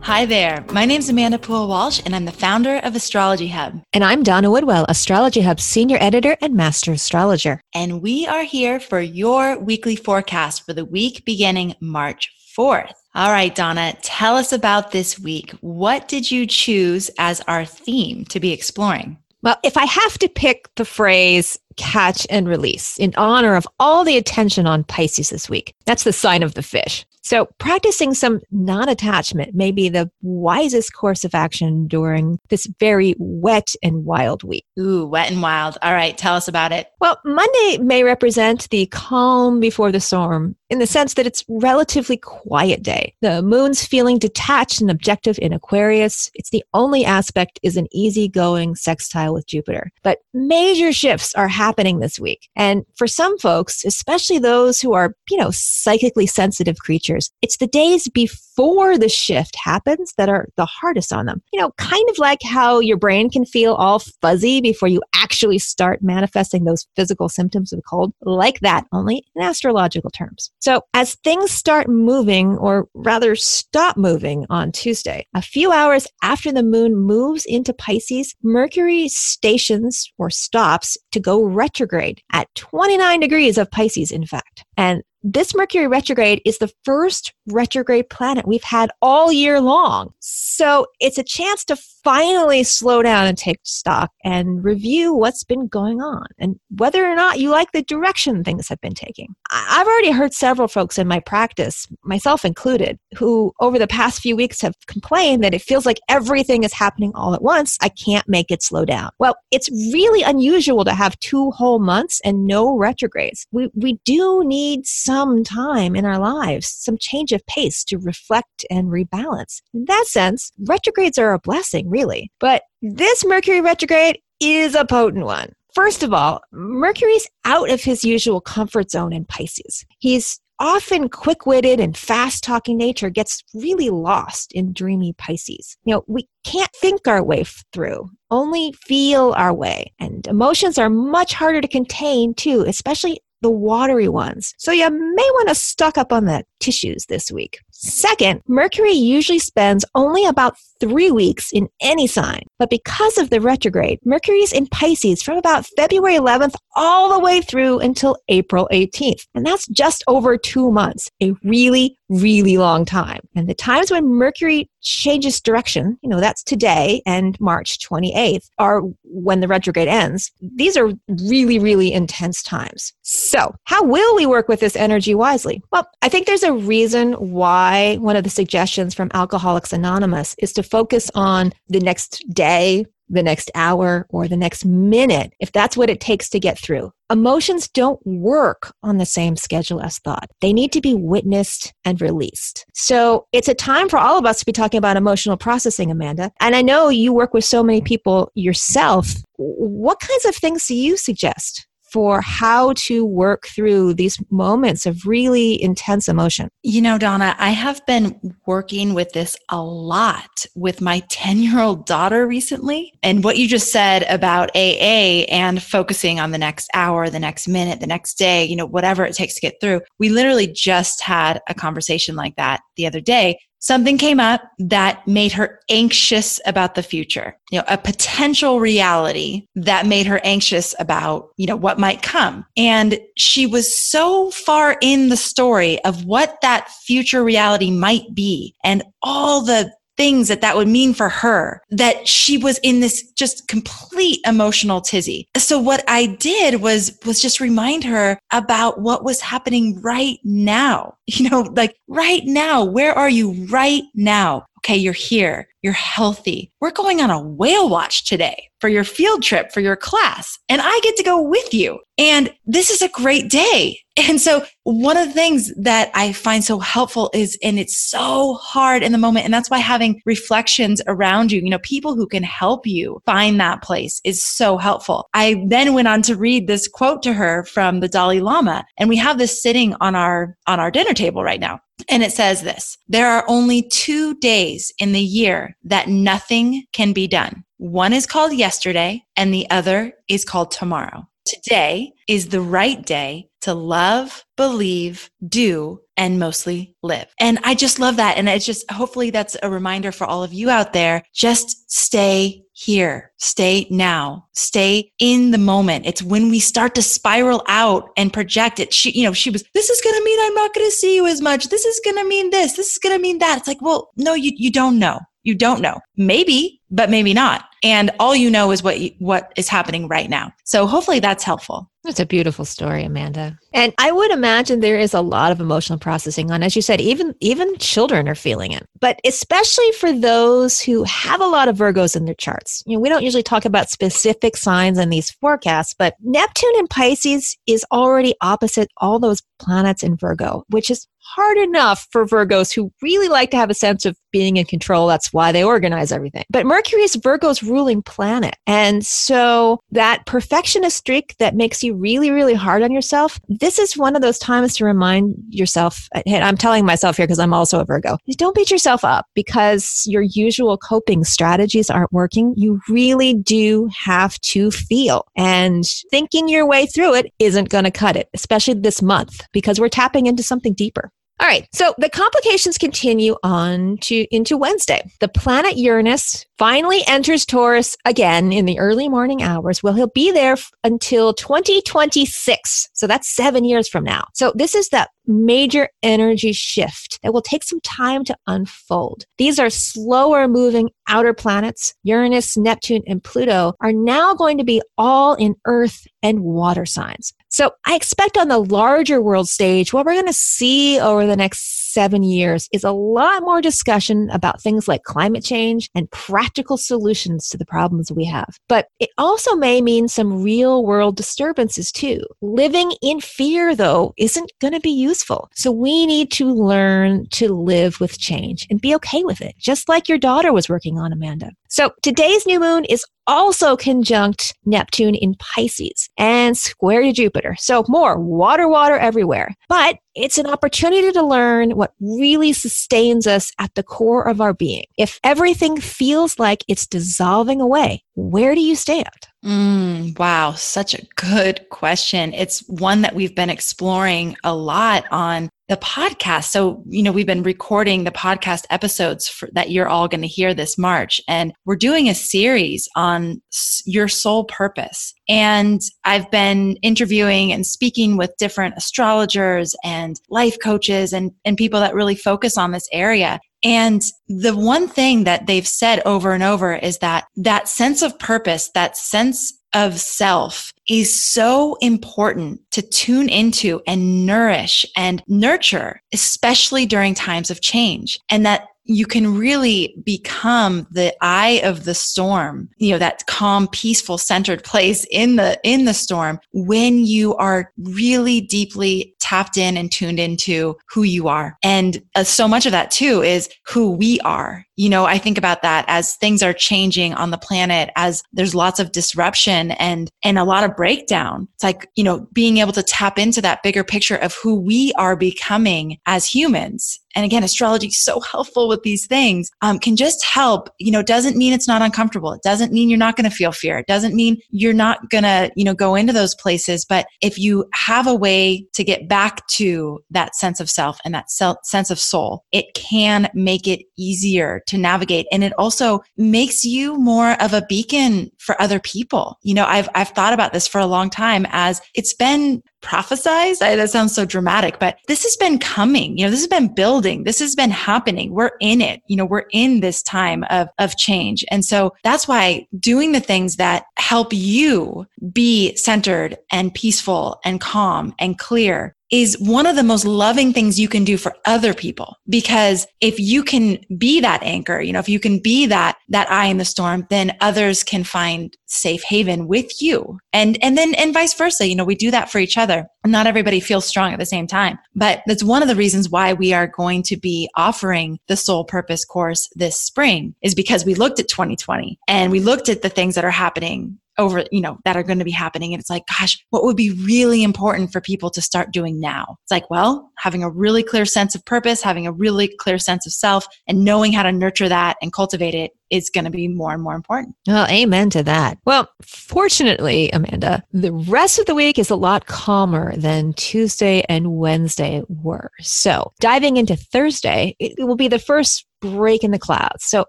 Hi 0.00 0.24
there. 0.24 0.64
My 0.72 0.86
name 0.86 1.00
is 1.00 1.10
Amanda 1.10 1.36
'Pua 1.36 1.68
Walsh, 1.68 2.00
and 2.06 2.16
I'm 2.16 2.24
the 2.24 2.32
founder 2.32 2.76
of 2.76 2.96
Astrology 2.96 3.48
Hub. 3.48 3.82
And 3.92 4.02
I'm 4.02 4.22
Donna 4.22 4.50
Woodwell, 4.50 4.86
Astrology 4.88 5.42
Hub's 5.42 5.64
senior 5.64 5.98
editor 6.00 6.38
and 6.40 6.54
master 6.54 6.92
astrologer. 6.92 7.60
And 7.74 8.00
we 8.00 8.26
are 8.26 8.44
here 8.44 8.80
for 8.80 9.02
your 9.02 9.58
weekly 9.58 9.96
forecast 9.96 10.64
for 10.64 10.72
the 10.72 10.86
week 10.86 11.26
beginning 11.26 11.74
March 11.80 12.30
4th. 12.56 12.94
All 13.14 13.30
right, 13.30 13.54
Donna, 13.54 13.98
tell 14.00 14.38
us 14.38 14.50
about 14.50 14.92
this 14.92 15.18
week. 15.18 15.52
What 15.60 16.08
did 16.08 16.30
you 16.30 16.46
choose 16.46 17.10
as 17.18 17.42
our 17.46 17.66
theme 17.66 18.24
to 18.30 18.40
be 18.40 18.52
exploring? 18.52 19.18
Well, 19.42 19.58
if 19.64 19.76
I 19.76 19.86
have 19.86 20.18
to 20.18 20.28
pick 20.28 20.74
the 20.74 20.84
phrase 20.84 21.58
catch 21.76 22.26
and 22.30 22.48
release 22.48 22.98
in 22.98 23.14
honor 23.16 23.54
of 23.54 23.66
all 23.78 24.04
the 24.04 24.16
attention 24.16 24.66
on 24.66 24.84
Pisces 24.84 25.30
this 25.30 25.48
week, 25.48 25.74
that's 25.86 26.04
the 26.04 26.12
sign 26.12 26.42
of 26.42 26.54
the 26.54 26.62
fish. 26.62 27.04
So, 27.22 27.46
practicing 27.58 28.14
some 28.14 28.40
non 28.50 28.88
attachment 28.88 29.54
may 29.54 29.72
be 29.72 29.88
the 29.88 30.10
wisest 30.22 30.94
course 30.94 31.24
of 31.24 31.34
action 31.34 31.86
during 31.86 32.38
this 32.48 32.66
very 32.78 33.14
wet 33.18 33.74
and 33.82 34.04
wild 34.04 34.42
week. 34.42 34.64
Ooh, 34.78 35.06
wet 35.06 35.30
and 35.30 35.42
wild. 35.42 35.76
All 35.82 35.92
right, 35.92 36.16
tell 36.16 36.34
us 36.34 36.48
about 36.48 36.72
it. 36.72 36.88
Well, 37.00 37.20
Monday 37.24 37.78
may 37.82 38.04
represent 38.04 38.68
the 38.70 38.86
calm 38.86 39.60
before 39.60 39.92
the 39.92 40.00
storm 40.00 40.56
in 40.70 40.78
the 40.78 40.86
sense 40.86 41.14
that 41.14 41.26
it's 41.26 41.44
relatively 41.48 42.16
quiet 42.16 42.82
day. 42.82 43.14
The 43.20 43.42
moon's 43.42 43.84
feeling 43.84 44.18
detached 44.18 44.80
and 44.80 44.90
objective 44.90 45.38
in 45.42 45.52
Aquarius. 45.52 46.30
It's 46.34 46.50
the 46.50 46.64
only 46.72 47.04
aspect 47.04 47.60
is 47.62 47.76
an 47.76 47.88
easygoing 47.92 48.76
sextile 48.76 49.34
with 49.34 49.46
Jupiter. 49.46 49.90
But 50.02 50.20
major 50.32 50.92
shifts 50.92 51.34
are 51.34 51.48
happening 51.60 52.00
this 52.00 52.18
week. 52.18 52.48
And 52.56 52.84
for 52.96 53.06
some 53.06 53.36
folks, 53.36 53.84
especially 53.84 54.38
those 54.38 54.80
who 54.80 54.94
are, 54.94 55.14
you 55.28 55.36
know, 55.36 55.50
psychically 55.52 56.26
sensitive 56.26 56.78
creatures, 56.78 57.30
it's 57.42 57.58
the 57.58 57.66
days 57.66 58.08
before 58.08 58.96
the 58.96 59.10
shift 59.10 59.54
happens 59.62 60.14
that 60.16 60.30
are 60.30 60.48
the 60.56 60.64
hardest 60.64 61.12
on 61.12 61.26
them. 61.26 61.42
You 61.52 61.60
know, 61.60 61.72
kind 61.76 62.08
of 62.08 62.16
like 62.16 62.38
how 62.42 62.80
your 62.80 62.96
brain 62.96 63.28
can 63.28 63.44
feel 63.44 63.74
all 63.74 63.98
fuzzy 63.98 64.62
before 64.62 64.88
you 64.88 65.02
actually 65.14 65.58
start 65.58 66.00
manifesting 66.02 66.64
those 66.64 66.86
physical 66.96 67.28
symptoms 67.28 67.74
of 67.74 67.82
cold, 67.88 68.14
like 68.22 68.60
that, 68.60 68.86
only 68.92 69.26
in 69.36 69.42
astrological 69.42 70.10
terms. 70.10 70.50
So, 70.60 70.80
as 70.94 71.16
things 71.16 71.50
start 71.50 71.88
moving, 71.88 72.56
or 72.56 72.88
rather 72.94 73.36
stop 73.36 73.98
moving 73.98 74.46
on 74.48 74.72
Tuesday, 74.72 75.26
a 75.34 75.42
few 75.42 75.72
hours 75.72 76.06
after 76.22 76.52
the 76.52 76.62
moon 76.62 76.96
moves 76.96 77.44
into 77.44 77.74
Pisces, 77.74 78.34
Mercury 78.42 79.08
stations 79.08 80.10
or 80.16 80.30
stops 80.30 80.96
to 81.12 81.20
go 81.20 81.49
retrograde 81.54 82.22
at 82.32 82.52
29 82.54 83.20
degrees 83.20 83.58
of 83.58 83.70
Pisces, 83.70 84.10
in 84.10 84.26
fact. 84.26 84.64
And 84.76 85.02
this 85.22 85.54
Mercury 85.54 85.86
retrograde 85.86 86.40
is 86.44 86.58
the 86.58 86.72
first 86.84 87.34
retrograde 87.50 88.08
planet 88.08 88.46
we've 88.46 88.64
had 88.64 88.90
all 89.02 89.30
year 89.30 89.60
long. 89.60 90.14
So 90.20 90.86
it's 90.98 91.18
a 91.18 91.22
chance 91.22 91.64
to 91.66 91.76
finally 92.02 92.62
slow 92.62 93.02
down 93.02 93.26
and 93.26 93.36
take 93.36 93.58
stock 93.62 94.10
and 94.24 94.64
review 94.64 95.14
what's 95.14 95.44
been 95.44 95.66
going 95.66 96.00
on 96.00 96.24
and 96.38 96.58
whether 96.78 97.04
or 97.04 97.14
not 97.14 97.38
you 97.38 97.50
like 97.50 97.72
the 97.72 97.82
direction 97.82 98.42
things 98.42 98.68
have 98.68 98.80
been 98.80 98.94
taking. 98.94 99.34
I've 99.50 99.86
already 99.86 100.12
heard 100.12 100.32
several 100.32 100.68
folks 100.68 100.98
in 100.98 101.06
my 101.06 101.20
practice, 101.20 101.86
myself 102.02 102.44
included, 102.44 102.98
who 103.18 103.52
over 103.60 103.78
the 103.78 103.86
past 103.86 104.20
few 104.20 104.36
weeks 104.36 104.62
have 104.62 104.74
complained 104.86 105.44
that 105.44 105.52
it 105.52 105.62
feels 105.62 105.84
like 105.84 106.00
everything 106.08 106.64
is 106.64 106.72
happening 106.72 107.12
all 107.14 107.34
at 107.34 107.42
once. 107.42 107.76
I 107.82 107.90
can't 107.90 108.28
make 108.28 108.50
it 108.50 108.62
slow 108.62 108.86
down. 108.86 109.10
Well, 109.18 109.34
it's 109.50 109.68
really 109.92 110.22
unusual 110.22 110.84
to 110.84 110.94
have 110.94 111.18
two 111.18 111.50
whole 111.50 111.78
months 111.78 112.20
and 112.24 112.46
no 112.46 112.76
retrogrades. 112.76 113.46
We, 113.52 113.70
we 113.74 113.98
do 114.04 114.42
need 114.44 114.86
some 114.86 115.09
time 115.44 115.96
in 115.96 116.04
our 116.04 116.18
lives, 116.18 116.68
some 116.68 116.96
change 116.98 117.32
of 117.32 117.44
pace 117.46 117.84
to 117.84 117.98
reflect 117.98 118.64
and 118.70 118.88
rebalance. 118.88 119.62
In 119.74 119.84
that 119.86 120.06
sense, 120.06 120.52
retrogrades 120.66 121.18
are 121.18 121.32
a 121.32 121.38
blessing 121.38 121.88
really. 121.90 122.30
But 122.38 122.62
this 122.82 123.24
Mercury 123.24 123.60
retrograde 123.60 124.20
is 124.40 124.74
a 124.74 124.84
potent 124.84 125.24
one. 125.24 125.52
First 125.74 126.02
of 126.02 126.12
all, 126.12 126.40
Mercury's 126.50 127.28
out 127.44 127.70
of 127.70 127.82
his 127.82 128.04
usual 128.04 128.40
comfort 128.40 128.90
zone 128.90 129.12
in 129.12 129.24
Pisces. 129.24 129.84
He's 129.98 130.40
often 130.58 131.08
quick-witted 131.08 131.80
and 131.80 131.96
fast-talking 131.96 132.76
nature 132.76 133.08
gets 133.08 133.42
really 133.54 133.88
lost 133.88 134.52
in 134.52 134.74
dreamy 134.74 135.14
Pisces. 135.14 135.76
You 135.84 135.94
know, 135.94 136.04
we 136.06 136.28
can't 136.44 136.70
think 136.74 137.08
our 137.08 137.22
way 137.22 137.44
through, 137.72 138.10
only 138.30 138.72
feel 138.72 139.32
our 139.38 139.54
way. 139.54 139.92
And 139.98 140.26
emotions 140.26 140.76
are 140.76 140.90
much 140.90 141.32
harder 141.32 141.62
to 141.62 141.68
contain 141.68 142.34
too, 142.34 142.64
especially 142.66 143.20
the 143.42 143.50
watery 143.50 144.08
ones. 144.08 144.54
So 144.58 144.72
you 144.72 144.88
may 144.90 145.30
want 145.34 145.48
to 145.48 145.54
stock 145.54 145.96
up 145.98 146.12
on 146.12 146.26
the 146.26 146.44
tissues 146.58 147.06
this 147.06 147.30
week. 147.30 147.60
Second, 147.70 148.42
Mercury 148.46 148.92
usually 148.92 149.38
spends 149.38 149.84
only 149.94 150.26
about 150.26 150.56
three 150.80 151.10
weeks 151.10 151.52
in 151.52 151.68
any 151.80 152.06
sign. 152.06 152.42
But 152.58 152.70
because 152.70 153.18
of 153.18 153.30
the 153.30 153.40
retrograde, 153.40 154.00
Mercury 154.04 154.40
is 154.40 154.52
in 154.52 154.66
Pisces 154.66 155.22
from 155.22 155.36
about 155.36 155.66
February 155.76 156.16
11th 156.16 156.54
all 156.74 157.12
the 157.12 157.20
way 157.20 157.40
through 157.40 157.78
until 157.80 158.16
April 158.28 158.68
18th. 158.72 159.26
And 159.34 159.46
that's 159.46 159.68
just 159.68 160.02
over 160.08 160.36
two 160.36 160.70
months, 160.70 161.10
a 161.22 161.32
really, 161.44 161.96
really 162.08 162.56
long 162.58 162.84
time. 162.84 163.20
And 163.34 163.48
the 163.48 163.54
times 163.54 163.90
when 163.90 164.06
Mercury 164.06 164.68
changes 164.82 165.40
direction, 165.40 165.98
you 166.02 166.08
know, 166.08 166.20
that's 166.20 166.42
today 166.42 167.02
and 167.06 167.38
March 167.40 167.78
28th, 167.78 168.48
are 168.58 168.82
when 169.04 169.40
the 169.40 169.48
retrograde 169.48 169.88
ends. 169.88 170.32
These 170.40 170.76
are 170.76 170.92
really, 171.08 171.58
really 171.58 171.92
intense 171.92 172.42
times. 172.42 172.92
So, 173.02 173.54
how 173.64 173.84
will 173.84 174.16
we 174.16 174.26
work 174.26 174.48
with 174.48 174.60
this 174.60 174.76
energy 174.76 175.14
wisely? 175.14 175.62
Well, 175.70 175.88
I 176.02 176.08
think 176.08 176.26
there's 176.26 176.42
a 176.42 176.52
reason 176.52 177.12
why 177.14 177.96
one 177.96 178.16
of 178.16 178.24
the 178.24 178.30
suggestions 178.30 178.94
from 178.94 179.10
Alcoholics 179.14 179.72
Anonymous 179.72 180.34
is 180.38 180.52
to 180.54 180.62
focus 180.70 181.10
on 181.14 181.52
the 181.68 181.80
next 181.80 182.22
day, 182.32 182.86
the 183.08 183.22
next 183.22 183.50
hour, 183.54 184.06
or 184.10 184.28
the 184.28 184.36
next 184.36 184.64
minute, 184.64 185.32
if 185.40 185.50
that's 185.52 185.76
what 185.76 185.90
it 185.90 186.00
takes 186.00 186.28
to 186.30 186.38
get 186.38 186.58
through. 186.58 186.92
Emotions 187.10 187.68
don't 187.68 188.00
work 188.06 188.72
on 188.84 188.98
the 188.98 189.04
same 189.06 189.34
schedule 189.36 189.80
as 189.80 189.98
thought. 189.98 190.30
They 190.40 190.52
need 190.52 190.72
to 190.72 190.80
be 190.80 190.94
witnessed 190.94 191.72
and 191.84 192.00
released. 192.00 192.64
So 192.72 193.26
it's 193.32 193.48
a 193.48 193.54
time 193.54 193.88
for 193.88 193.98
all 193.98 194.16
of 194.16 194.24
us 194.24 194.38
to 194.38 194.46
be 194.46 194.52
talking 194.52 194.78
about 194.78 194.96
emotional 194.96 195.36
processing, 195.36 195.90
Amanda. 195.90 196.30
And 196.38 196.54
I 196.54 196.62
know 196.62 196.88
you 196.88 197.12
work 197.12 197.34
with 197.34 197.44
so 197.44 197.64
many 197.64 197.80
people 197.80 198.30
yourself. 198.34 199.12
What 199.36 199.98
kinds 199.98 200.24
of 200.24 200.36
things 200.36 200.66
do 200.66 200.76
you 200.76 200.96
suggest? 200.96 201.66
For 201.90 202.20
how 202.20 202.72
to 202.74 203.04
work 203.04 203.46
through 203.48 203.94
these 203.94 204.18
moments 204.30 204.86
of 204.86 205.06
really 205.06 205.62
intense 205.62 206.08
emotion? 206.08 206.48
You 206.62 206.82
know, 206.82 206.98
Donna, 206.98 207.34
I 207.38 207.50
have 207.50 207.84
been 207.86 208.36
working 208.46 208.94
with 208.94 209.12
this 209.12 209.36
a 209.48 209.60
lot 209.60 210.46
with 210.54 210.80
my 210.80 211.02
10 211.08 211.38
year 211.38 211.60
old 211.60 211.86
daughter 211.86 212.26
recently. 212.26 212.92
And 213.02 213.24
what 213.24 213.38
you 213.38 213.48
just 213.48 213.72
said 213.72 214.04
about 214.08 214.50
AA 214.54 215.26
and 215.28 215.62
focusing 215.62 216.20
on 216.20 216.30
the 216.30 216.38
next 216.38 216.68
hour, 216.74 217.10
the 217.10 217.18
next 217.18 217.48
minute, 217.48 217.80
the 217.80 217.86
next 217.86 218.14
day, 218.14 218.44
you 218.44 218.56
know, 218.56 218.66
whatever 218.66 219.04
it 219.04 219.14
takes 219.14 219.34
to 219.34 219.40
get 219.40 219.60
through. 219.60 219.80
We 219.98 220.08
literally 220.08 220.46
just 220.46 221.02
had 221.02 221.40
a 221.48 221.54
conversation 221.54 222.16
like 222.16 222.36
that 222.36 222.60
the 222.76 222.86
other 222.86 223.00
day 223.00 223.38
something 223.60 223.96
came 223.96 224.20
up 224.20 224.42
that 224.58 225.06
made 225.06 225.32
her 225.32 225.60
anxious 225.70 226.40
about 226.46 226.74
the 226.74 226.82
future 226.82 227.36
you 227.50 227.58
know 227.58 227.64
a 227.68 227.78
potential 227.78 228.60
reality 228.60 229.46
that 229.54 229.86
made 229.86 230.06
her 230.06 230.20
anxious 230.24 230.74
about 230.78 231.30
you 231.36 231.46
know 231.46 231.56
what 231.56 231.78
might 231.78 232.02
come. 232.02 232.44
And 232.56 232.98
she 233.16 233.46
was 233.46 233.74
so 233.74 234.30
far 234.30 234.76
in 234.80 235.08
the 235.08 235.16
story 235.16 235.82
of 235.84 236.04
what 236.04 236.40
that 236.42 236.68
future 236.70 237.24
reality 237.24 237.70
might 237.70 238.14
be 238.14 238.54
and 238.64 238.82
all 239.02 239.42
the 239.42 239.72
things 240.00 240.28
that 240.28 240.40
that 240.40 240.56
would 240.56 240.66
mean 240.66 240.94
for 240.94 241.10
her 241.10 241.60
that 241.68 242.08
she 242.08 242.38
was 242.38 242.56
in 242.62 242.80
this 242.80 243.02
just 243.12 243.46
complete 243.48 244.18
emotional 244.24 244.80
tizzy. 244.80 245.28
So 245.36 245.58
what 245.58 245.84
I 245.88 246.06
did 246.06 246.62
was 246.62 246.98
was 247.04 247.20
just 247.20 247.38
remind 247.38 247.84
her 247.84 248.18
about 248.32 248.80
what 248.80 249.04
was 249.04 249.20
happening 249.20 249.78
right 249.82 250.18
now. 250.24 250.96
You 251.10 251.28
know, 251.28 251.40
like 251.40 251.74
right 251.88 252.22
now, 252.24 252.64
where 252.64 252.96
are 252.96 253.10
you 253.10 253.32
right 253.46 253.82
now? 253.96 254.46
Okay, 254.60 254.76
you're 254.76 254.92
here. 254.92 255.48
You're 255.62 255.72
healthy. 255.72 256.52
We're 256.60 256.70
going 256.70 257.00
on 257.00 257.10
a 257.10 257.20
whale 257.20 257.70
watch 257.70 258.04
today 258.04 258.50
for 258.60 258.68
your 258.68 258.84
field 258.84 259.22
trip 259.22 259.52
for 259.52 259.60
your 259.60 259.74
class, 259.76 260.38
and 260.50 260.60
I 260.62 260.80
get 260.82 260.96
to 260.96 261.02
go 261.02 261.20
with 261.20 261.54
you. 261.54 261.80
And 261.96 262.30
this 262.44 262.68
is 262.68 262.82
a 262.82 262.88
great 262.88 263.30
day. 263.30 263.80
And 264.08 264.18
so, 264.18 264.46
one 264.62 264.96
of 264.96 265.08
the 265.08 265.12
things 265.12 265.52
that 265.56 265.90
I 265.94 266.12
find 266.12 266.42
so 266.42 266.58
helpful 266.58 267.10
is, 267.12 267.36
and 267.42 267.58
it's 267.58 267.76
so 267.76 268.34
hard 268.34 268.82
in 268.82 268.92
the 268.92 268.98
moment, 268.98 269.26
and 269.26 269.34
that's 269.34 269.50
why 269.50 269.58
having 269.58 270.00
reflections 270.06 270.80
around 270.86 271.32
you, 271.32 271.42
you 271.42 271.50
know, 271.50 271.58
people 271.58 271.94
who 271.94 272.06
can 272.06 272.22
help 272.22 272.66
you 272.66 273.02
find 273.04 273.38
that 273.40 273.62
place 273.62 274.00
is 274.04 274.24
so 274.24 274.56
helpful. 274.56 275.06
I 275.12 275.44
then 275.48 275.74
went 275.74 275.88
on 275.88 276.00
to 276.02 276.16
read 276.16 276.46
this 276.46 276.66
quote 276.66 277.02
to 277.02 277.12
her 277.12 277.44
from 277.44 277.80
the 277.80 277.88
Dalai 277.88 278.20
Lama, 278.20 278.64
and 278.78 278.88
we 278.88 278.96
have 278.96 279.18
this 279.18 279.42
sitting 279.42 279.74
on 279.80 279.94
our 279.94 280.34
on 280.46 280.60
our 280.60 280.70
dinner 280.70 280.94
table 280.94 281.22
right 281.22 281.40
now. 281.40 281.60
And 281.88 282.02
it 282.02 282.12
says 282.12 282.42
this 282.42 282.76
There 282.88 283.08
are 283.08 283.24
only 283.28 283.62
two 283.62 284.14
days 284.16 284.72
in 284.78 284.92
the 284.92 285.00
year 285.00 285.56
that 285.64 285.88
nothing 285.88 286.64
can 286.72 286.92
be 286.92 287.06
done 287.08 287.44
One 287.58 287.92
is 287.92 288.06
called 288.06 288.32
yesterday 288.32 289.04
and 289.16 289.34
the 289.34 289.48
other 289.50 289.92
is 290.08 290.24
called 290.24 290.50
tomorrow. 290.50 291.06
Today 291.26 291.92
is 292.08 292.28
the 292.28 292.40
right 292.40 292.84
day 292.84 293.28
to 293.42 293.54
love, 293.54 294.24
believe, 294.36 295.10
do, 295.28 295.80
and 295.96 296.18
mostly 296.18 296.74
live. 296.82 297.06
And 297.20 297.38
I 297.44 297.54
just 297.54 297.78
love 297.78 297.96
that. 297.96 298.16
And 298.16 298.28
it's 298.28 298.46
just, 298.46 298.70
hopefully, 298.70 299.10
that's 299.10 299.36
a 299.42 299.50
reminder 299.50 299.92
for 299.92 300.06
all 300.06 300.24
of 300.24 300.32
you 300.32 300.50
out 300.50 300.72
there. 300.72 301.02
Just 301.14 301.70
stay 301.70 302.42
here, 302.60 303.10
stay 303.16 303.66
now, 303.70 304.26
stay 304.34 304.92
in 304.98 305.30
the 305.30 305.38
moment. 305.38 305.86
It's 305.86 306.02
when 306.02 306.28
we 306.28 306.40
start 306.40 306.74
to 306.74 306.82
spiral 306.82 307.42
out 307.48 307.88
and 307.96 308.12
project 308.12 308.60
it. 308.60 308.74
She, 308.74 308.90
you 308.90 309.04
know, 309.04 309.14
she 309.14 309.30
was, 309.30 309.42
this 309.54 309.70
is 309.70 309.80
going 309.80 309.96
to 309.96 310.04
mean 310.04 310.18
I'm 310.20 310.34
not 310.34 310.52
going 310.52 310.66
to 310.66 310.70
see 310.70 310.94
you 310.94 311.06
as 311.06 311.22
much. 311.22 311.48
This 311.48 311.64
is 311.64 311.80
going 311.82 311.96
to 311.96 312.04
mean 312.04 312.28
this. 312.28 312.54
This 312.54 312.72
is 312.72 312.78
going 312.78 312.94
to 312.94 313.02
mean 313.02 313.18
that. 313.18 313.38
It's 313.38 313.48
like, 313.48 313.62
well, 313.62 313.90
no, 313.96 314.12
you, 314.12 314.32
you 314.36 314.52
don't 314.52 314.78
know. 314.78 315.00
You 315.22 315.34
don't 315.34 315.62
know. 315.62 315.80
Maybe, 315.96 316.60
but 316.70 316.90
maybe 316.90 317.14
not. 317.14 317.44
And 317.62 317.90
all 317.98 318.14
you 318.14 318.30
know 318.30 318.50
is 318.50 318.62
what 318.62 318.78
you, 318.78 318.90
what 318.98 319.32
is 319.36 319.48
happening 319.48 319.88
right 319.88 320.10
now. 320.10 320.32
So 320.44 320.66
hopefully 320.66 321.00
that's 321.00 321.24
helpful. 321.24 321.70
It's 321.86 322.00
a 322.00 322.06
beautiful 322.06 322.44
story, 322.44 322.84
Amanda. 322.84 323.38
And 323.54 323.72
I 323.78 323.90
would 323.90 324.10
imagine 324.10 324.60
there 324.60 324.78
is 324.78 324.92
a 324.92 325.00
lot 325.00 325.32
of 325.32 325.40
emotional 325.40 325.78
processing 325.78 326.30
on 326.30 326.42
as 326.42 326.54
you 326.54 326.60
said 326.60 326.80
even 326.80 327.14
even 327.20 327.56
children 327.56 328.06
are 328.06 328.14
feeling 328.14 328.52
it. 328.52 328.66
But 328.80 329.00
especially 329.04 329.72
for 329.72 329.92
those 329.92 330.60
who 330.60 330.84
have 330.84 331.22
a 331.22 331.26
lot 331.26 331.48
of 331.48 331.56
Virgos 331.56 331.96
in 331.96 332.04
their 332.04 332.14
charts. 332.14 332.62
You 332.66 332.76
know, 332.76 332.80
we 332.80 332.90
don't 332.90 333.02
usually 333.02 333.22
talk 333.22 333.46
about 333.46 333.70
specific 333.70 334.36
signs 334.36 334.78
in 334.78 334.90
these 334.90 335.10
forecasts, 335.10 335.74
but 335.78 335.94
Neptune 336.00 336.52
in 336.58 336.66
Pisces 336.66 337.36
is 337.46 337.64
already 337.72 338.14
opposite 338.20 338.68
all 338.76 338.98
those 338.98 339.22
planets 339.38 339.82
in 339.82 339.96
Virgo, 339.96 340.44
which 340.48 340.70
is 340.70 340.86
hard 341.02 341.38
enough 341.38 341.88
for 341.90 342.04
Virgos 342.04 342.54
who 342.54 342.70
really 342.82 343.08
like 343.08 343.30
to 343.30 343.36
have 343.36 343.50
a 343.50 343.54
sense 343.54 343.84
of 343.84 343.96
being 344.12 344.36
in 344.36 344.44
control. 344.44 344.86
That's 344.86 345.12
why 345.12 345.32
they 345.32 345.42
organize 345.42 345.92
everything. 345.92 346.24
But 346.30 346.46
Mercury 346.46 346.82
is 346.82 346.94
Virgo's 346.96 347.42
ruling 347.42 347.82
planet. 347.82 348.36
And 348.46 348.84
so 348.84 349.60
that 349.72 350.06
perfectionist 350.06 350.76
streak 350.76 351.16
that 351.18 351.34
makes 351.34 351.62
you 351.62 351.69
really, 351.70 352.10
really 352.10 352.34
hard 352.34 352.62
on 352.62 352.72
yourself, 352.72 353.18
this 353.28 353.58
is 353.58 353.76
one 353.76 353.96
of 353.96 354.02
those 354.02 354.18
times 354.18 354.56
to 354.56 354.64
remind 354.64 355.14
yourself. 355.28 355.88
Hey, 356.06 356.20
I'm 356.20 356.36
telling 356.36 356.64
myself 356.64 356.96
here 356.96 357.06
because 357.06 357.18
I'm 357.18 357.34
also 357.34 357.60
a 357.60 357.64
Virgo. 357.64 357.98
Don't 358.16 358.34
beat 358.34 358.50
yourself 358.50 358.84
up 358.84 359.06
because 359.14 359.84
your 359.86 360.02
usual 360.02 360.58
coping 360.58 361.04
strategies 361.04 361.70
aren't 361.70 361.92
working. 361.92 362.34
You 362.36 362.60
really 362.68 363.14
do 363.14 363.68
have 363.84 364.18
to 364.20 364.50
feel. 364.50 365.06
And 365.16 365.64
thinking 365.90 366.28
your 366.28 366.46
way 366.46 366.66
through 366.66 366.94
it 366.94 367.12
isn't 367.18 367.48
going 367.48 367.64
to 367.64 367.70
cut 367.70 367.96
it, 367.96 368.08
especially 368.14 368.54
this 368.54 368.82
month 368.82 369.20
because 369.32 369.60
we're 369.60 369.68
tapping 369.68 370.06
into 370.06 370.22
something 370.22 370.54
deeper. 370.54 370.90
All 371.20 371.26
right. 371.26 371.46
So 371.52 371.74
the 371.76 371.90
complications 371.90 372.56
continue 372.56 373.14
on 373.22 373.76
to 373.82 374.06
into 374.10 374.38
Wednesday. 374.38 374.80
The 375.00 375.08
planet 375.08 375.58
Uranus 375.58 376.24
finally 376.38 376.82
enters 376.86 377.26
Taurus 377.26 377.76
again 377.84 378.32
in 378.32 378.46
the 378.46 378.58
early 378.58 378.88
morning 378.88 379.22
hours. 379.22 379.62
Well, 379.62 379.74
he'll 379.74 379.88
be 379.88 380.12
there 380.12 380.32
f- 380.32 380.50
until 380.64 381.12
2026. 381.12 382.70
So 382.72 382.86
that's 382.86 383.14
7 383.14 383.44
years 383.44 383.68
from 383.68 383.84
now. 383.84 384.04
So 384.14 384.32
this 384.34 384.54
is 384.54 384.70
that 384.70 384.88
major 385.06 385.68
energy 385.82 386.32
shift 386.32 386.98
that 387.02 387.12
will 387.12 387.20
take 387.20 387.44
some 387.44 387.60
time 387.60 388.02
to 388.04 388.16
unfold. 388.26 389.04
These 389.18 389.38
are 389.38 389.50
slower 389.50 390.26
moving 390.26 390.70
outer 390.88 391.12
planets. 391.12 391.74
Uranus, 391.82 392.38
Neptune, 392.38 392.82
and 392.86 393.04
Pluto 393.04 393.52
are 393.60 393.72
now 393.72 394.14
going 394.14 394.38
to 394.38 394.44
be 394.44 394.62
all 394.78 395.14
in 395.14 395.34
earth 395.44 395.86
and 396.02 396.20
water 396.20 396.64
signs. 396.64 397.12
So 397.30 397.52
I 397.64 397.76
expect 397.76 398.18
on 398.18 398.28
the 398.28 398.38
larger 398.38 399.00
world 399.00 399.28
stage, 399.28 399.72
what 399.72 399.86
we're 399.86 399.94
going 399.94 400.06
to 400.06 400.12
see 400.12 400.78
over 400.80 401.06
the 401.06 401.16
next 401.16 401.59
seven 401.72 402.02
years 402.02 402.48
is 402.52 402.64
a 402.64 402.72
lot 402.72 403.22
more 403.22 403.40
discussion 403.40 404.10
about 404.10 404.42
things 404.42 404.68
like 404.68 404.82
climate 404.82 405.24
change 405.24 405.70
and 405.74 405.90
practical 405.90 406.56
solutions 406.56 407.28
to 407.28 407.38
the 407.38 407.46
problems 407.46 407.92
we 407.92 408.04
have. 408.04 408.38
But 408.48 408.68
it 408.78 408.90
also 408.98 409.34
may 409.36 409.60
mean 409.60 409.88
some 409.88 410.22
real 410.22 410.64
world 410.64 410.96
disturbances 410.96 411.72
too. 411.72 412.00
Living 412.20 412.72
in 412.82 413.00
fear, 413.00 413.54
though, 413.54 413.94
isn't 413.96 414.32
going 414.40 414.54
to 414.54 414.60
be 414.60 414.70
useful. 414.70 415.28
So 415.34 415.50
we 415.50 415.86
need 415.86 416.10
to 416.12 416.32
learn 416.32 417.06
to 417.10 417.34
live 417.34 417.80
with 417.80 417.98
change 417.98 418.46
and 418.50 418.60
be 418.60 418.74
okay 418.76 419.04
with 419.04 419.20
it, 419.20 419.36
just 419.38 419.68
like 419.68 419.88
your 419.88 419.98
daughter 419.98 420.32
was 420.32 420.48
working 420.48 420.78
on, 420.78 420.92
Amanda. 420.92 421.30
So 421.48 421.72
today's 421.82 422.26
new 422.26 422.38
moon 422.38 422.64
is 422.66 422.84
also 423.06 423.56
conjunct 423.56 424.34
Neptune 424.44 424.94
in 424.94 425.16
Pisces 425.16 425.90
and 425.96 426.36
square 426.38 426.82
to 426.82 426.92
Jupiter. 426.92 427.34
So 427.38 427.64
more 427.68 427.98
water, 427.98 428.48
water 428.48 428.76
everywhere. 428.76 429.34
But 429.48 429.78
it's 429.94 430.18
an 430.18 430.26
opportunity 430.26 430.92
to 430.92 431.02
learn 431.02 431.52
what 431.52 431.72
really 431.80 432.32
sustains 432.32 433.06
us 433.06 433.32
at 433.38 433.54
the 433.54 433.62
core 433.62 434.08
of 434.08 434.20
our 434.20 434.32
being. 434.32 434.64
If 434.78 435.00
everything 435.02 435.60
feels 435.60 436.18
like 436.18 436.44
it's 436.48 436.66
dissolving 436.66 437.40
away, 437.40 437.84
where 437.94 438.34
do 438.34 438.40
you 438.40 438.54
stand? 438.54 438.88
Mm, 439.24 439.98
wow, 439.98 440.32
such 440.32 440.74
a 440.74 440.86
good 440.96 441.48
question. 441.50 442.14
It's 442.14 442.46
one 442.48 442.82
that 442.82 442.94
we've 442.94 443.14
been 443.14 443.30
exploring 443.30 444.16
a 444.24 444.34
lot 444.34 444.84
on 444.90 445.28
the 445.50 445.56
podcast. 445.56 446.26
So, 446.26 446.62
you 446.68 446.80
know, 446.80 446.92
we've 446.92 447.04
been 447.04 447.24
recording 447.24 447.82
the 447.82 447.90
podcast 447.90 448.44
episodes 448.50 449.08
for, 449.08 449.28
that 449.32 449.50
you're 449.50 449.68
all 449.68 449.88
going 449.88 450.00
to 450.00 450.06
hear 450.06 450.32
this 450.32 450.56
March, 450.56 451.00
and 451.08 451.32
we're 451.44 451.56
doing 451.56 451.88
a 451.88 451.94
series 451.94 452.68
on 452.76 453.20
your 453.66 453.88
soul 453.88 454.24
purpose. 454.24 454.94
And 455.08 455.60
I've 455.84 456.08
been 456.12 456.54
interviewing 456.62 457.32
and 457.32 457.44
speaking 457.44 457.96
with 457.96 458.16
different 458.16 458.54
astrologers 458.56 459.56
and 459.64 460.00
life 460.08 460.38
coaches 460.40 460.92
and, 460.92 461.10
and 461.24 461.36
people 461.36 461.58
that 461.58 461.74
really 461.74 461.96
focus 461.96 462.38
on 462.38 462.52
this 462.52 462.68
area. 462.72 463.18
And 463.42 463.82
the 464.06 464.36
one 464.36 464.68
thing 464.68 465.02
that 465.04 465.26
they've 465.26 465.48
said 465.48 465.82
over 465.84 466.12
and 466.12 466.22
over 466.22 466.54
is 466.54 466.78
that 466.78 467.06
that 467.16 467.48
sense 467.48 467.82
of 467.82 467.98
purpose, 467.98 468.50
that 468.54 468.76
sense 468.76 469.32
of 469.52 469.80
self 469.80 470.52
is 470.70 471.04
so 471.04 471.56
important 471.60 472.40
to 472.52 472.62
tune 472.62 473.08
into 473.08 473.60
and 473.66 474.06
nourish 474.06 474.64
and 474.76 475.02
nurture, 475.08 475.82
especially 475.92 476.64
during 476.64 476.94
times 476.94 477.28
of 477.28 477.40
change. 477.40 477.98
And 478.08 478.24
that 478.24 478.46
you 478.64 478.86
can 478.86 479.16
really 479.16 479.74
become 479.84 480.66
the 480.70 480.94
eye 481.00 481.40
of 481.44 481.64
the 481.64 481.74
storm 481.74 482.48
you 482.58 482.70
know 482.70 482.78
that 482.78 483.04
calm 483.06 483.48
peaceful 483.48 483.98
centered 483.98 484.42
place 484.44 484.86
in 484.90 485.16
the 485.16 485.38
in 485.44 485.64
the 485.64 485.74
storm 485.74 486.18
when 486.32 486.84
you 486.84 487.14
are 487.16 487.52
really 487.58 488.20
deeply 488.20 488.94
tapped 489.00 489.36
in 489.36 489.56
and 489.56 489.72
tuned 489.72 489.98
into 489.98 490.56
who 490.70 490.84
you 490.84 491.08
are. 491.08 491.36
And 491.42 491.82
uh, 491.96 492.04
so 492.04 492.28
much 492.28 492.46
of 492.46 492.52
that 492.52 492.70
too 492.70 493.02
is 493.02 493.28
who 493.44 493.72
we 493.72 493.98
are. 494.00 494.44
You 494.56 494.68
know 494.68 494.84
i 494.84 494.98
think 494.98 495.16
about 495.16 495.40
that 495.40 495.64
as 495.68 495.96
things 495.96 496.22
are 496.22 496.34
changing 496.34 496.92
on 496.92 497.10
the 497.10 497.16
planet 497.16 497.70
as 497.76 498.02
there's 498.12 498.34
lots 498.34 498.60
of 498.60 498.72
disruption 498.72 499.52
and 499.52 499.88
and 500.04 500.18
a 500.18 500.24
lot 500.24 500.44
of 500.44 500.54
breakdown. 500.54 501.28
It's 501.34 501.42
like 501.42 501.66
you 501.76 501.84
know 501.84 502.06
being 502.12 502.38
able 502.38 502.52
to 502.52 502.62
tap 502.62 502.98
into 502.98 503.22
that 503.22 503.42
bigger 503.42 503.64
picture 503.64 503.96
of 503.96 504.14
who 504.22 504.34
we 504.34 504.72
are 504.76 504.96
becoming 504.96 505.78
as 505.86 506.06
humans 506.06 506.78
and 506.94 507.04
again 507.04 507.22
astrology 507.22 507.68
is 507.68 507.78
so 507.78 508.00
helpful 508.12 508.48
with 508.48 508.62
these 508.62 508.86
things 508.86 509.30
um, 509.42 509.58
can 509.58 509.76
just 509.76 510.04
help 510.04 510.50
you 510.58 510.70
know 510.70 510.82
doesn't 510.82 511.16
mean 511.16 511.32
it's 511.32 511.48
not 511.48 511.62
uncomfortable. 511.62 512.12
It 512.12 512.22
doesn't 512.22 512.52
mean 512.52 512.68
you're 512.68 512.78
not 512.78 512.96
going 512.96 513.08
to 513.08 513.14
feel 513.14 513.32
fear. 513.32 513.58
It 513.58 513.66
doesn't 513.66 513.94
mean 513.94 514.16
you're 514.30 514.52
not 514.52 514.90
going 514.90 515.04
to 515.04 515.30
you 515.36 515.44
know 515.44 515.54
go 515.54 515.74
into 515.74 515.92
those 515.92 516.14
places. 516.14 516.64
But 516.64 516.86
if 517.00 517.18
you 517.18 517.44
have 517.54 517.86
a 517.86 517.94
way 517.94 518.46
to 518.54 518.64
get 518.64 518.88
back 518.88 519.26
to 519.28 519.82
that 519.90 520.14
sense 520.14 520.40
of 520.40 520.50
self 520.50 520.78
and 520.84 520.94
that 520.94 521.10
self, 521.10 521.38
sense 521.44 521.70
of 521.70 521.78
soul 521.78 522.24
it 522.32 522.46
can 522.54 523.08
make 523.14 523.46
it 523.46 523.60
easier 523.76 524.42
to 524.46 524.58
navigate. 524.58 525.06
And 525.12 525.24
it 525.24 525.32
also 525.38 525.80
makes 525.96 526.44
you 526.44 526.76
more 526.76 527.12
of 527.22 527.32
a 527.32 527.44
beacon 527.48 528.10
for 528.18 528.40
other 528.40 528.60
people. 528.60 529.18
You 529.22 529.34
know 529.34 529.46
i've 529.46 529.68
i've 529.74 529.90
thought 529.90 530.12
about 530.12 530.32
this 530.32 530.48
for 530.48 530.58
a 530.58 530.66
long 530.66 530.90
time 530.90 531.26
as 531.30 531.60
it's 531.74 531.94
been 531.94 532.42
prophesized. 532.62 533.42
I, 533.42 533.56
that 533.56 533.70
sounds 533.70 533.94
so 533.94 534.04
dramatic, 534.04 534.58
but 534.58 534.78
this 534.86 535.02
has 535.02 535.16
been 535.16 535.38
coming. 535.38 535.96
You 535.98 536.04
know, 536.04 536.10
this 536.10 536.20
has 536.20 536.28
been 536.28 536.54
building. 536.54 537.04
This 537.04 537.18
has 537.20 537.34
been 537.34 537.50
happening. 537.50 538.12
We're 538.12 538.32
in 538.40 538.60
it. 538.60 538.82
You 538.86 538.96
know, 538.96 539.04
we're 539.04 539.26
in 539.32 539.60
this 539.60 539.82
time 539.82 540.24
of, 540.30 540.48
of 540.58 540.76
change. 540.76 541.24
And 541.30 541.44
so 541.44 541.74
that's 541.84 542.06
why 542.06 542.46
doing 542.58 542.92
the 542.92 543.00
things 543.00 543.36
that 543.36 543.64
help 543.78 544.12
you 544.12 544.86
be 545.12 545.54
centered 545.56 546.18
and 546.30 546.54
peaceful 546.54 547.20
and 547.24 547.40
calm 547.40 547.94
and 547.98 548.18
clear 548.18 548.76
is 548.90 549.16
one 549.20 549.46
of 549.46 549.56
the 549.56 549.62
most 549.62 549.84
loving 549.84 550.32
things 550.32 550.58
you 550.58 550.68
can 550.68 550.84
do 550.84 550.96
for 550.96 551.14
other 551.24 551.54
people. 551.54 551.96
Because 552.08 552.66
if 552.80 552.98
you 552.98 553.22
can 553.22 553.58
be 553.78 554.00
that 554.00 554.22
anchor, 554.22 554.60
you 554.60 554.72
know, 554.72 554.80
if 554.80 554.88
you 554.88 554.98
can 554.98 555.20
be 555.20 555.46
that, 555.46 555.78
that 555.88 556.10
eye 556.10 556.26
in 556.26 556.38
the 556.38 556.44
storm, 556.44 556.86
then 556.90 557.16
others 557.20 557.62
can 557.62 557.84
find 557.84 558.36
safe 558.46 558.82
haven 558.82 559.28
with 559.28 559.62
you. 559.62 559.98
And, 560.12 560.42
and 560.42 560.58
then, 560.58 560.74
and 560.74 560.92
vice 560.92 561.14
versa. 561.14 561.46
You 561.46 561.54
know, 561.54 561.64
we 561.64 561.76
do 561.76 561.90
that 561.92 562.10
for 562.10 562.18
each 562.18 562.36
other. 562.36 562.66
Not 562.84 563.06
everybody 563.06 563.38
feels 563.38 563.64
strong 563.64 563.92
at 563.92 563.98
the 563.98 564.06
same 564.06 564.26
time, 564.26 564.58
but 564.74 565.02
that's 565.06 565.22
one 565.22 565.42
of 565.42 565.48
the 565.48 565.54
reasons 565.54 565.88
why 565.88 566.12
we 566.12 566.32
are 566.32 566.48
going 566.48 566.82
to 566.84 566.96
be 566.96 567.28
offering 567.36 568.00
the 568.08 568.16
soul 568.16 568.44
purpose 568.44 568.84
course 568.84 569.28
this 569.36 569.60
spring 569.60 570.14
is 570.22 570.34
because 570.34 570.64
we 570.64 570.74
looked 570.74 570.98
at 570.98 571.08
2020 571.08 571.78
and 571.86 572.10
we 572.10 572.20
looked 572.20 572.48
at 572.48 572.62
the 572.62 572.68
things 572.68 572.94
that 572.94 573.04
are 573.04 573.10
happening 573.10 573.78
over, 574.00 574.24
you 574.32 574.40
know, 574.40 574.58
that 574.64 574.76
are 574.76 574.82
going 574.82 574.98
to 574.98 575.04
be 575.04 575.10
happening. 575.10 575.52
And 575.52 575.60
it's 575.60 575.70
like, 575.70 575.84
gosh, 575.86 576.18
what 576.30 576.42
would 576.42 576.56
be 576.56 576.70
really 576.70 577.22
important 577.22 577.72
for 577.72 577.80
people 577.80 578.10
to 578.10 578.22
start 578.22 578.52
doing 578.52 578.80
now? 578.80 579.16
It's 579.22 579.30
like, 579.30 579.48
well, 579.50 579.90
having 579.98 580.24
a 580.24 580.30
really 580.30 580.62
clear 580.62 580.84
sense 580.84 581.14
of 581.14 581.24
purpose, 581.24 581.62
having 581.62 581.86
a 581.86 581.92
really 581.92 582.28
clear 582.38 582.58
sense 582.58 582.86
of 582.86 582.92
self, 582.92 583.26
and 583.46 583.64
knowing 583.64 583.92
how 583.92 584.02
to 584.02 584.10
nurture 584.10 584.48
that 584.48 584.76
and 584.82 584.92
cultivate 584.92 585.34
it 585.34 585.52
is 585.70 585.90
going 585.90 586.04
to 586.04 586.10
be 586.10 586.26
more 586.26 586.52
and 586.52 586.62
more 586.62 586.74
important. 586.74 587.14
Well, 587.26 587.46
amen 587.48 587.90
to 587.90 588.02
that. 588.02 588.38
Well, 588.44 588.68
fortunately, 588.82 589.90
Amanda, 589.92 590.42
the 590.52 590.72
rest 590.72 591.18
of 591.18 591.26
the 591.26 591.34
week 591.34 591.58
is 591.58 591.70
a 591.70 591.76
lot 591.76 592.06
calmer 592.06 592.74
than 592.76 593.12
Tuesday 593.12 593.84
and 593.88 594.16
Wednesday 594.16 594.82
were. 594.88 595.30
So, 595.40 595.92
diving 596.00 596.38
into 596.38 596.56
Thursday, 596.56 597.36
it 597.38 597.54
will 597.64 597.76
be 597.76 597.88
the 597.88 597.98
first 597.98 598.46
break 598.60 599.04
in 599.04 599.10
the 599.10 599.18
clouds. 599.18 599.64
So 599.64 599.86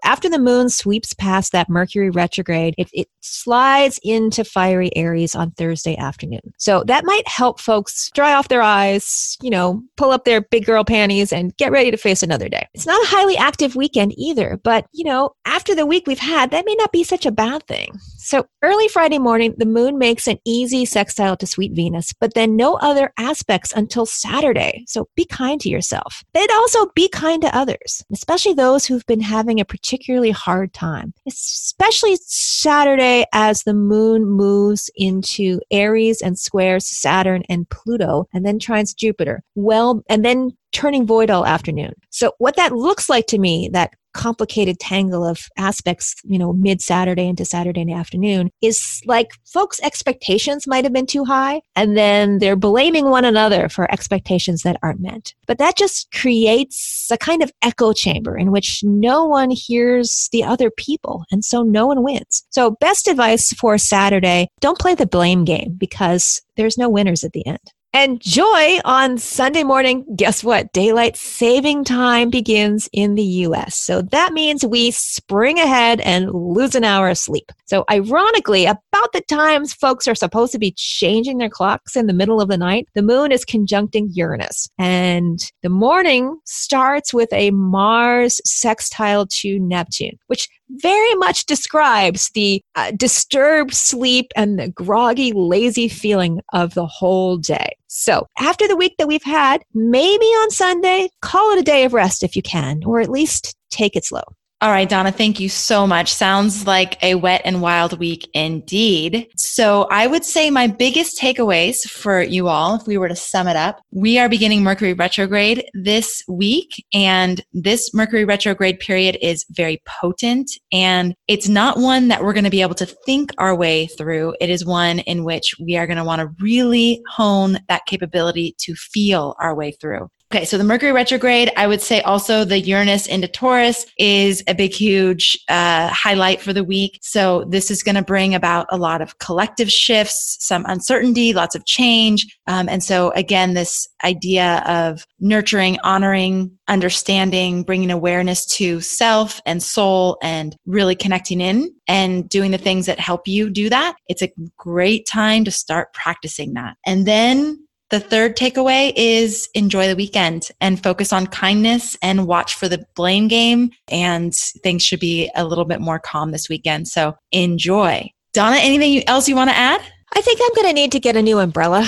after 0.04 0.28
the 0.28 0.38
moon 0.38 0.68
sweeps 0.68 1.12
past 1.14 1.52
that 1.52 1.68
Mercury 1.68 2.10
retrograde, 2.10 2.74
it, 2.78 2.88
it, 2.92 3.08
slides 3.24 4.00
into 4.02 4.42
fiery 4.44 4.90
Aries 4.96 5.34
on 5.36 5.52
Thursday 5.52 5.96
afternoon. 5.96 6.40
So 6.58 6.82
that 6.88 7.04
might 7.04 7.26
help 7.28 7.60
folks 7.60 8.10
dry 8.14 8.34
off 8.34 8.48
their 8.48 8.62
eyes, 8.62 9.36
you 9.40 9.48
know, 9.48 9.80
pull 9.96 10.10
up 10.10 10.24
their 10.24 10.40
big 10.40 10.66
girl 10.66 10.84
panties 10.84 11.32
and 11.32 11.56
get 11.56 11.70
ready 11.70 11.92
to 11.92 11.96
face 11.96 12.22
another 12.22 12.48
day. 12.48 12.66
It's 12.74 12.86
not 12.86 13.02
a 13.04 13.06
highly 13.06 13.36
active 13.36 13.76
weekend 13.76 14.12
either, 14.16 14.60
but 14.64 14.86
you 14.92 15.04
know, 15.04 15.30
after 15.44 15.72
the 15.74 15.86
week 15.86 16.08
we've 16.08 16.18
had, 16.18 16.50
that 16.50 16.66
may 16.66 16.74
not 16.74 16.90
be 16.90 17.04
such 17.04 17.24
a 17.24 17.30
bad 17.30 17.64
thing. 17.68 17.92
So 18.18 18.46
early 18.62 18.88
Friday 18.88 19.18
morning, 19.18 19.54
the 19.56 19.66
moon 19.66 19.98
makes 19.98 20.26
an 20.26 20.38
easy 20.44 20.84
sextile 20.84 21.36
to 21.36 21.46
sweet 21.46 21.72
Venus, 21.74 22.12
but 22.20 22.34
then 22.34 22.56
no 22.56 22.74
other 22.74 23.12
aspects 23.18 23.72
until 23.72 24.06
Saturday. 24.06 24.84
So 24.88 25.08
be 25.14 25.24
kind 25.24 25.60
to 25.60 25.68
yourself. 25.68 26.24
But 26.34 26.50
also 26.50 26.86
be 26.94 27.08
kind 27.08 27.42
to 27.42 27.56
others, 27.56 28.04
especially 28.12 28.54
those 28.54 28.61
who've 28.86 29.06
been 29.06 29.20
having 29.20 29.60
a 29.60 29.64
particularly 29.64 30.30
hard 30.30 30.72
time, 30.72 31.12
especially 31.26 32.16
Saturday 32.26 33.26
as 33.32 33.62
the 33.62 33.74
moon 33.74 34.24
moves 34.24 34.90
into 34.96 35.60
Aries 35.70 36.22
and 36.22 36.38
squares 36.38 36.86
Saturn 36.86 37.42
and 37.48 37.68
Pluto 37.68 38.28
and 38.32 38.46
then 38.46 38.58
trines 38.58 38.96
Jupiter. 38.96 39.42
Well, 39.54 40.02
and 40.08 40.24
then 40.24 40.56
turning 40.72 41.06
void 41.06 41.30
all 41.30 41.44
afternoon. 41.44 41.92
So 42.10 42.32
what 42.38 42.56
that 42.56 42.72
looks 42.72 43.08
like 43.08 43.26
to 43.28 43.38
me, 43.38 43.68
that 43.72 43.94
complicated 44.12 44.78
tangle 44.78 45.24
of 45.24 45.48
aspects, 45.56 46.14
you 46.24 46.38
know, 46.38 46.52
mid 46.52 46.80
Saturday 46.80 47.26
into 47.26 47.44
Saturday 47.44 47.82
afternoon 47.92 48.50
is 48.60 49.00
like 49.06 49.30
folks' 49.44 49.80
expectations 49.82 50.66
might 50.66 50.84
have 50.84 50.92
been 50.92 51.06
too 51.06 51.24
high 51.24 51.60
and 51.74 51.96
then 51.96 52.38
they're 52.38 52.56
blaming 52.56 53.10
one 53.10 53.24
another 53.24 53.68
for 53.68 53.90
expectations 53.92 54.62
that 54.62 54.78
aren't 54.82 55.00
met. 55.00 55.34
But 55.46 55.58
that 55.58 55.76
just 55.76 56.12
creates 56.12 57.08
a 57.10 57.18
kind 57.18 57.42
of 57.42 57.52
echo 57.62 57.92
chamber 57.92 58.36
in 58.36 58.52
which 58.52 58.80
no 58.84 59.24
one 59.24 59.50
hears 59.50 60.28
the 60.32 60.44
other 60.44 60.70
people 60.70 61.24
and 61.30 61.44
so 61.44 61.62
no 61.62 61.86
one 61.86 62.02
wins. 62.02 62.44
So 62.50 62.72
best 62.80 63.08
advice 63.08 63.52
for 63.54 63.78
Saturday, 63.78 64.48
don't 64.60 64.78
play 64.78 64.94
the 64.94 65.06
blame 65.06 65.44
game 65.44 65.74
because 65.78 66.40
there's 66.56 66.78
no 66.78 66.88
winners 66.88 67.24
at 67.24 67.32
the 67.32 67.46
end. 67.46 67.60
And 67.94 68.22
joy 68.22 68.78
on 68.86 69.18
Sunday 69.18 69.64
morning, 69.64 70.06
guess 70.16 70.42
what? 70.42 70.72
Daylight 70.72 71.14
saving 71.14 71.84
time 71.84 72.30
begins 72.30 72.88
in 72.90 73.16
the 73.16 73.22
US. 73.22 73.76
So 73.76 74.00
that 74.00 74.32
means 74.32 74.64
we 74.64 74.90
spring 74.92 75.58
ahead 75.58 76.00
and 76.00 76.30
lose 76.32 76.74
an 76.74 76.84
hour 76.84 77.10
of 77.10 77.18
sleep. 77.18 77.52
So 77.66 77.84
ironically, 77.90 78.64
about 78.64 79.12
the 79.12 79.20
times 79.28 79.74
folks 79.74 80.08
are 80.08 80.14
supposed 80.14 80.52
to 80.52 80.58
be 80.58 80.72
changing 80.74 81.36
their 81.36 81.50
clocks 81.50 81.94
in 81.94 82.06
the 82.06 82.14
middle 82.14 82.40
of 82.40 82.48
the 82.48 82.56
night, 82.56 82.88
the 82.94 83.02
moon 83.02 83.30
is 83.30 83.44
conjuncting 83.44 84.08
Uranus. 84.12 84.70
And 84.78 85.38
the 85.62 85.68
morning 85.68 86.38
starts 86.46 87.12
with 87.12 87.30
a 87.34 87.50
Mars 87.50 88.40
sextile 88.46 89.26
to 89.26 89.58
Neptune, 89.58 90.18
which 90.28 90.48
very 90.70 91.14
much 91.14 91.46
describes 91.46 92.30
the 92.34 92.62
uh, 92.74 92.92
disturbed 92.92 93.74
sleep 93.74 94.32
and 94.36 94.58
the 94.58 94.68
groggy, 94.68 95.32
lazy 95.32 95.88
feeling 95.88 96.40
of 96.52 96.74
the 96.74 96.86
whole 96.86 97.36
day. 97.36 97.76
So 97.88 98.26
after 98.38 98.66
the 98.66 98.76
week 98.76 98.94
that 98.98 99.08
we've 99.08 99.22
had, 99.22 99.62
maybe 99.74 100.24
on 100.24 100.50
Sunday, 100.50 101.10
call 101.20 101.52
it 101.52 101.60
a 101.60 101.64
day 101.64 101.84
of 101.84 101.92
rest 101.92 102.22
if 102.22 102.36
you 102.36 102.42
can, 102.42 102.82
or 102.84 103.00
at 103.00 103.10
least 103.10 103.54
take 103.70 103.96
it 103.96 104.04
slow. 104.04 104.22
All 104.62 104.70
right, 104.70 104.88
Donna, 104.88 105.10
thank 105.10 105.40
you 105.40 105.48
so 105.48 105.88
much. 105.88 106.14
Sounds 106.14 106.68
like 106.68 106.96
a 107.02 107.16
wet 107.16 107.42
and 107.44 107.60
wild 107.60 107.98
week 107.98 108.28
indeed. 108.32 109.26
So, 109.36 109.88
I 109.90 110.06
would 110.06 110.24
say 110.24 110.50
my 110.50 110.68
biggest 110.68 111.18
takeaways 111.20 111.82
for 111.90 112.22
you 112.22 112.46
all, 112.46 112.76
if 112.76 112.86
we 112.86 112.96
were 112.96 113.08
to 113.08 113.16
sum 113.16 113.48
it 113.48 113.56
up, 113.56 113.82
we 113.90 114.20
are 114.20 114.28
beginning 114.28 114.62
Mercury 114.62 114.92
retrograde 114.92 115.64
this 115.74 116.22
week. 116.28 116.86
And 116.94 117.44
this 117.52 117.92
Mercury 117.92 118.24
retrograde 118.24 118.78
period 118.78 119.18
is 119.20 119.44
very 119.50 119.82
potent. 119.84 120.48
And 120.70 121.16
it's 121.26 121.48
not 121.48 121.78
one 121.78 122.06
that 122.06 122.22
we're 122.22 122.32
going 122.32 122.44
to 122.44 122.50
be 122.50 122.62
able 122.62 122.76
to 122.76 122.86
think 122.86 123.32
our 123.38 123.56
way 123.56 123.88
through. 123.88 124.36
It 124.40 124.48
is 124.48 124.64
one 124.64 125.00
in 125.00 125.24
which 125.24 125.56
we 125.58 125.76
are 125.76 125.88
going 125.88 125.96
to 125.96 126.04
want 126.04 126.20
to 126.20 126.30
really 126.40 127.02
hone 127.10 127.58
that 127.66 127.86
capability 127.86 128.54
to 128.58 128.76
feel 128.76 129.34
our 129.40 129.56
way 129.56 129.72
through. 129.72 130.08
Okay, 130.34 130.46
so 130.46 130.56
the 130.56 130.64
Mercury 130.64 130.92
retrograde, 130.92 131.50
I 131.58 131.66
would 131.66 131.82
say 131.82 132.00
also 132.00 132.42
the 132.42 132.58
Uranus 132.58 133.06
into 133.06 133.28
Taurus 133.28 133.84
is 133.98 134.42
a 134.48 134.54
big, 134.54 134.72
huge 134.72 135.38
uh, 135.50 135.88
highlight 135.88 136.40
for 136.40 136.54
the 136.54 136.64
week. 136.64 136.98
So 137.02 137.44
this 137.50 137.70
is 137.70 137.82
going 137.82 137.96
to 137.96 138.02
bring 138.02 138.34
about 138.34 138.66
a 138.70 138.78
lot 138.78 139.02
of 139.02 139.18
collective 139.18 139.70
shifts, 139.70 140.38
some 140.40 140.64
uncertainty, 140.66 141.34
lots 141.34 141.54
of 141.54 141.66
change. 141.66 142.26
Um, 142.46 142.66
and 142.70 142.82
so 142.82 143.10
again, 143.10 143.52
this 143.52 143.86
idea 144.04 144.62
of 144.66 145.06
nurturing, 145.20 145.78
honoring, 145.84 146.58
understanding, 146.66 147.62
bringing 147.62 147.90
awareness 147.90 148.46
to 148.56 148.80
self 148.80 149.38
and 149.44 149.62
soul 149.62 150.16
and 150.22 150.56
really 150.64 150.94
connecting 150.94 151.42
in 151.42 151.74
and 151.88 152.26
doing 152.30 152.52
the 152.52 152.58
things 152.58 152.86
that 152.86 152.98
help 152.98 153.28
you 153.28 153.50
do 153.50 153.68
that. 153.68 153.96
It's 154.08 154.22
a 154.22 154.32
great 154.56 155.06
time 155.06 155.44
to 155.44 155.50
start 155.50 155.92
practicing 155.92 156.54
that. 156.54 156.78
And 156.86 157.06
then 157.06 157.61
the 157.92 158.00
third 158.00 158.36
takeaway 158.38 158.90
is 158.96 159.50
enjoy 159.54 159.86
the 159.86 159.94
weekend 159.94 160.48
and 160.62 160.82
focus 160.82 161.12
on 161.12 161.26
kindness 161.26 161.94
and 162.00 162.26
watch 162.26 162.54
for 162.54 162.66
the 162.66 162.82
blame 162.96 163.28
game. 163.28 163.70
And 163.88 164.34
things 164.34 164.82
should 164.82 164.98
be 164.98 165.30
a 165.36 165.44
little 165.44 165.66
bit 165.66 165.78
more 165.78 165.98
calm 165.98 166.30
this 166.30 166.48
weekend. 166.48 166.88
So 166.88 167.14
enjoy. 167.32 168.10
Donna, 168.32 168.56
anything 168.56 169.06
else 169.06 169.28
you 169.28 169.36
want 169.36 169.50
to 169.50 169.56
add? 169.56 169.82
I 170.16 170.22
think 170.22 170.40
I'm 170.42 170.54
going 170.54 170.68
to 170.68 170.72
need 170.72 170.90
to 170.92 171.00
get 171.00 171.16
a 171.16 171.22
new 171.22 171.38
umbrella. 171.38 171.80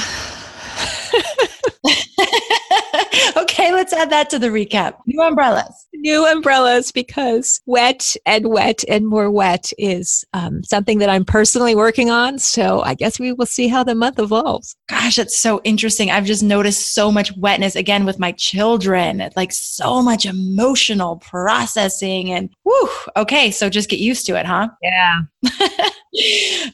okay, 3.38 3.63
let's 3.74 3.92
add 3.92 4.10
that 4.10 4.30
to 4.30 4.38
the 4.38 4.48
recap. 4.48 4.94
New 5.06 5.22
umbrellas. 5.22 5.86
New 5.92 6.26
umbrellas 6.26 6.92
because 6.92 7.60
wet 7.66 8.16
and 8.26 8.48
wet 8.48 8.84
and 8.88 9.06
more 9.06 9.30
wet 9.30 9.72
is 9.78 10.24
um, 10.32 10.62
something 10.64 10.98
that 10.98 11.08
I'm 11.08 11.24
personally 11.24 11.74
working 11.74 12.10
on. 12.10 12.38
So 12.38 12.80
I 12.82 12.94
guess 12.94 13.18
we 13.18 13.32
will 13.32 13.46
see 13.46 13.68
how 13.68 13.84
the 13.84 13.94
month 13.94 14.18
evolves. 14.18 14.76
Gosh, 14.88 15.16
that's 15.16 15.36
so 15.36 15.60
interesting. 15.64 16.10
I've 16.10 16.24
just 16.24 16.42
noticed 16.42 16.94
so 16.94 17.10
much 17.10 17.36
wetness 17.36 17.76
again 17.76 18.04
with 18.04 18.18
my 18.18 18.32
children, 18.32 19.30
like 19.36 19.52
so 19.52 20.02
much 20.02 20.26
emotional 20.26 21.16
processing. 21.16 22.30
And 22.32 22.50
whew, 22.62 22.90
okay, 23.16 23.50
so 23.50 23.68
just 23.68 23.90
get 23.90 24.00
used 24.00 24.26
to 24.26 24.38
it, 24.38 24.46
huh? 24.46 24.68
Yeah. 24.82 25.20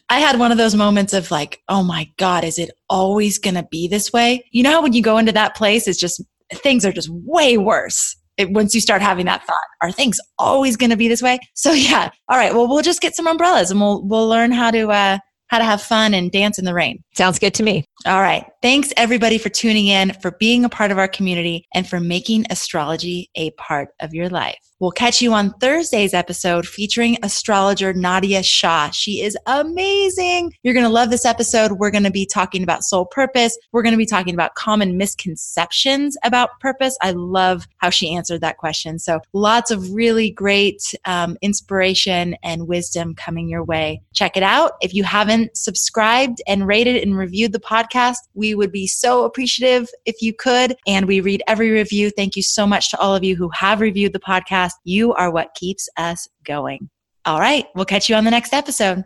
I 0.08 0.20
had 0.20 0.38
one 0.38 0.52
of 0.52 0.58
those 0.58 0.74
moments 0.74 1.14
of 1.14 1.30
like, 1.30 1.62
oh 1.68 1.82
my 1.82 2.10
God, 2.18 2.44
is 2.44 2.58
it 2.58 2.70
always 2.88 3.38
going 3.38 3.54
to 3.54 3.66
be 3.70 3.88
this 3.88 4.12
way? 4.12 4.44
You 4.50 4.62
know 4.62 4.72
how 4.72 4.82
when 4.82 4.92
you 4.92 5.02
go 5.02 5.18
into 5.18 5.32
that 5.32 5.56
place, 5.56 5.88
it's 5.88 5.98
just 5.98 6.22
things 6.54 6.84
are 6.84 6.92
just 6.92 7.08
way 7.10 7.56
worse. 7.56 8.16
It, 8.36 8.52
once 8.52 8.74
you 8.74 8.80
start 8.80 9.02
having 9.02 9.26
that 9.26 9.44
thought, 9.44 9.56
are 9.82 9.92
things 9.92 10.18
always 10.38 10.76
going 10.76 10.90
to 10.90 10.96
be 10.96 11.08
this 11.08 11.22
way? 11.22 11.38
So 11.54 11.72
yeah, 11.72 12.10
all 12.28 12.38
right. 12.38 12.54
Well, 12.54 12.68
we'll 12.68 12.82
just 12.82 13.02
get 13.02 13.14
some 13.14 13.26
umbrellas 13.26 13.70
and 13.70 13.80
we'll 13.80 14.06
we'll 14.06 14.28
learn 14.28 14.50
how 14.52 14.70
to 14.70 14.90
uh, 14.90 15.18
how 15.48 15.58
to 15.58 15.64
have 15.64 15.82
fun 15.82 16.14
and 16.14 16.30
dance 16.30 16.58
in 16.58 16.64
the 16.64 16.74
rain. 16.74 17.02
Sounds 17.14 17.38
good 17.38 17.54
to 17.54 17.62
me. 17.62 17.84
All 18.06 18.20
right. 18.20 18.46
Thanks 18.62 18.94
everybody 18.96 19.36
for 19.36 19.50
tuning 19.50 19.88
in, 19.88 20.14
for 20.14 20.30
being 20.30 20.64
a 20.64 20.70
part 20.70 20.90
of 20.90 20.96
our 20.96 21.08
community, 21.08 21.66
and 21.74 21.86
for 21.86 22.00
making 22.00 22.46
astrology 22.48 23.30
a 23.34 23.50
part 23.52 23.90
of 24.00 24.14
your 24.14 24.30
life. 24.30 24.58
We'll 24.80 24.90
catch 24.90 25.20
you 25.20 25.34
on 25.34 25.52
Thursday's 25.58 26.14
episode 26.14 26.66
featuring 26.66 27.18
astrologer 27.22 27.92
Nadia 27.92 28.42
Shah. 28.42 28.88
She 28.88 29.20
is 29.20 29.36
amazing. 29.44 30.54
You're 30.62 30.72
going 30.72 30.86
to 30.86 30.92
love 30.92 31.10
this 31.10 31.26
episode. 31.26 31.72
We're 31.72 31.90
going 31.90 32.04
to 32.04 32.10
be 32.10 32.24
talking 32.24 32.62
about 32.62 32.82
soul 32.82 33.04
purpose. 33.04 33.58
We're 33.72 33.82
going 33.82 33.92
to 33.92 33.98
be 33.98 34.06
talking 34.06 34.32
about 34.32 34.54
common 34.54 34.96
misconceptions 34.96 36.16
about 36.24 36.58
purpose. 36.60 36.96
I 37.02 37.10
love 37.10 37.68
how 37.76 37.90
she 37.90 38.14
answered 38.14 38.40
that 38.40 38.56
question. 38.56 38.98
So 38.98 39.20
lots 39.34 39.70
of 39.70 39.92
really 39.92 40.30
great 40.30 40.94
um, 41.04 41.36
inspiration 41.42 42.36
and 42.42 42.66
wisdom 42.66 43.14
coming 43.14 43.50
your 43.50 43.62
way. 43.62 44.00
Check 44.14 44.38
it 44.38 44.42
out. 44.42 44.72
If 44.80 44.94
you 44.94 45.04
haven't 45.04 45.58
subscribed 45.58 46.40
and 46.46 46.66
rated 46.66 46.96
and 47.02 47.18
reviewed 47.18 47.52
the 47.52 47.60
podcast, 47.60 47.89
we 48.34 48.54
would 48.54 48.72
be 48.72 48.86
so 48.86 49.24
appreciative 49.24 49.88
if 50.06 50.22
you 50.22 50.32
could. 50.32 50.76
And 50.86 51.06
we 51.06 51.20
read 51.20 51.42
every 51.46 51.70
review. 51.70 52.10
Thank 52.10 52.36
you 52.36 52.42
so 52.42 52.66
much 52.66 52.90
to 52.90 52.98
all 52.98 53.14
of 53.14 53.22
you 53.22 53.36
who 53.36 53.50
have 53.50 53.80
reviewed 53.80 54.12
the 54.12 54.18
podcast 54.18 54.40
podcast. 54.40 54.72
You 54.84 55.12
are 55.14 55.30
what 55.30 55.54
keeps 55.54 55.88
us 55.96 56.28
going. 56.44 56.88
All 57.24 57.40
right, 57.40 57.66
we'll 57.74 57.84
catch 57.84 58.08
you 58.08 58.16
on 58.16 58.24
the 58.24 58.30
next 58.30 58.52
episode. 58.52 59.04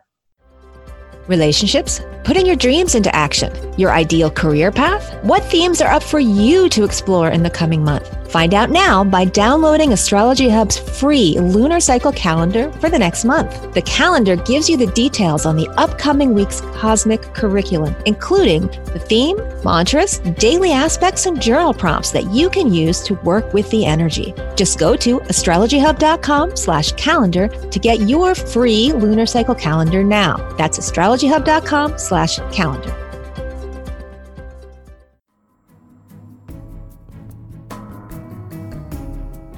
Relationships? 1.26 2.00
Putting 2.22 2.46
your 2.46 2.56
dreams 2.56 2.94
into 2.94 3.14
action. 3.14 3.52
Your 3.78 3.92
ideal 3.92 4.30
career 4.30 4.70
path? 4.70 5.22
What 5.24 5.42
themes 5.44 5.80
are 5.80 5.90
up 5.90 6.02
for 6.02 6.20
you 6.20 6.68
to 6.68 6.84
explore 6.84 7.30
in 7.30 7.42
the 7.42 7.50
coming 7.50 7.82
month? 7.82 8.23
Find 8.34 8.52
out 8.52 8.68
now 8.68 9.04
by 9.04 9.26
downloading 9.26 9.92
Astrology 9.92 10.48
Hub's 10.48 10.76
free 10.76 11.38
lunar 11.38 11.78
cycle 11.78 12.10
calendar 12.10 12.72
for 12.80 12.90
the 12.90 12.98
next 12.98 13.24
month. 13.24 13.72
The 13.74 13.82
calendar 13.82 14.34
gives 14.34 14.68
you 14.68 14.76
the 14.76 14.88
details 14.88 15.46
on 15.46 15.54
the 15.54 15.68
upcoming 15.76 16.34
week's 16.34 16.60
cosmic 16.74 17.22
curriculum, 17.32 17.94
including 18.06 18.66
the 18.86 18.98
theme, 18.98 19.36
mantras, 19.62 20.18
daily 20.18 20.72
aspects, 20.72 21.26
and 21.26 21.40
journal 21.40 21.72
prompts 21.72 22.10
that 22.10 22.28
you 22.32 22.50
can 22.50 22.74
use 22.74 23.02
to 23.02 23.14
work 23.22 23.54
with 23.54 23.70
the 23.70 23.86
energy. 23.86 24.34
Just 24.56 24.80
go 24.80 24.96
to 24.96 25.20
astrologyhub.com 25.20 26.56
slash 26.56 26.90
calendar 26.94 27.46
to 27.46 27.78
get 27.78 28.08
your 28.08 28.34
free 28.34 28.92
lunar 28.94 29.26
cycle 29.26 29.54
calendar 29.54 30.02
now. 30.02 30.38
That's 30.56 30.80
astrologyhub.com 30.80 31.98
slash 31.98 32.38
calendar. 32.50 33.03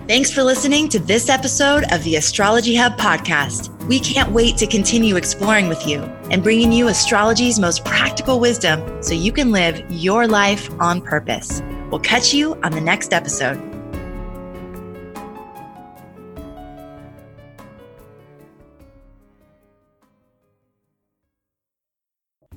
Thanks 0.08 0.30
for 0.30 0.44
listening 0.44 0.88
to 0.90 1.00
this 1.00 1.28
episode 1.28 1.82
of 1.90 2.04
the 2.04 2.14
Astrology 2.14 2.76
Hub 2.76 2.96
podcast. 2.96 3.76
We 3.86 3.98
can't 3.98 4.30
wait 4.30 4.56
to 4.58 4.66
continue 4.68 5.16
exploring 5.16 5.66
with 5.66 5.84
you 5.84 6.00
and 6.30 6.44
bringing 6.44 6.70
you 6.70 6.86
astrology's 6.86 7.58
most 7.58 7.84
practical 7.84 8.38
wisdom 8.38 9.02
so 9.02 9.14
you 9.14 9.32
can 9.32 9.50
live 9.50 9.82
your 9.90 10.28
life 10.28 10.70
on 10.78 11.00
purpose. 11.00 11.60
We'll 11.90 11.98
catch 11.98 12.32
you 12.32 12.54
on 12.62 12.70
the 12.70 12.80
next 12.80 13.12
episode. 13.12 13.75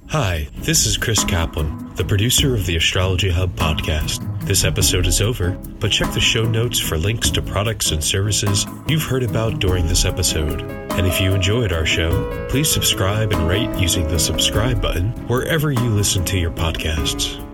Hi, 0.09 0.47
this 0.55 0.87
is 0.87 0.97
Chris 0.97 1.23
Kaplan, 1.23 1.93
the 1.93 2.03
producer 2.03 2.55
of 2.55 2.65
the 2.65 2.75
Astrology 2.77 3.29
Hub 3.29 3.55
podcast. 3.55 4.25
This 4.43 4.63
episode 4.63 5.05
is 5.05 5.21
over, 5.21 5.51
but 5.51 5.91
check 5.91 6.11
the 6.13 6.19
show 6.19 6.45
notes 6.45 6.79
for 6.79 6.97
links 6.97 7.29
to 7.29 7.43
products 7.43 7.91
and 7.91 8.03
services 8.03 8.65
you've 8.87 9.03
heard 9.03 9.21
about 9.21 9.59
during 9.59 9.85
this 9.85 10.05
episode. 10.05 10.63
And 10.63 11.05
if 11.05 11.21
you 11.21 11.35
enjoyed 11.35 11.71
our 11.71 11.85
show, 11.85 12.47
please 12.49 12.71
subscribe 12.71 13.33
and 13.33 13.47
rate 13.47 13.69
using 13.79 14.07
the 14.07 14.17
subscribe 14.17 14.81
button 14.81 15.11
wherever 15.27 15.71
you 15.71 15.89
listen 15.91 16.25
to 16.25 16.39
your 16.39 16.53
podcasts. 16.53 17.45